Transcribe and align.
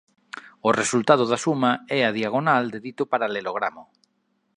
O 0.67 0.69
resultado 0.81 1.23
da 1.31 1.41
suma 1.45 1.71
é 1.97 1.99
a 2.03 2.11
diagonal 2.19 2.63
de 2.73 2.79
dito 2.87 3.03
paralelogramo. 3.11 3.83